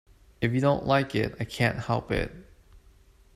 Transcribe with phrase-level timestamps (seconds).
[0.41, 2.31] If you don't like it, I can't help it.